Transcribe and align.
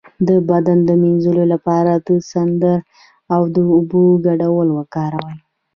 د 0.27 0.29
بدن 0.49 0.77
د 0.87 0.91
مینځلو 1.01 1.43
لپاره 1.53 1.93
د 2.07 2.09
سدر 2.31 2.77
او 3.35 3.41
اوبو 3.77 4.03
ګډول 4.25 4.67
وکاروئ 4.77 5.37